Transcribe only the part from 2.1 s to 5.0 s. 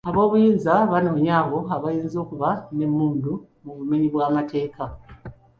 okuba n'emmundu mu bumenyi bw'amateeka.